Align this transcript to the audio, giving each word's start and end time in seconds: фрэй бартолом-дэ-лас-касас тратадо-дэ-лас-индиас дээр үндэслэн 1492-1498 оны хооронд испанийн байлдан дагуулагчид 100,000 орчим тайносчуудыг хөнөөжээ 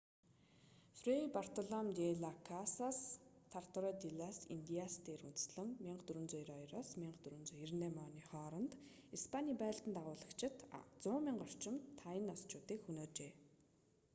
фрэй 0.99 1.23
бартолом-дэ-лас-касас 1.35 2.97
тратадо-дэ-лас-индиас 3.51 4.93
дээр 5.05 5.21
үндэслэн 5.29 5.69
1492-1498 5.83 8.05
оны 8.07 8.21
хооронд 8.31 8.71
испанийн 9.17 9.57
байлдан 9.61 9.91
дагуулагчид 9.95 10.55
100,000 11.03 11.45
орчим 11.45 11.75
тайносчуудыг 12.01 12.79
хөнөөжээ 12.83 13.31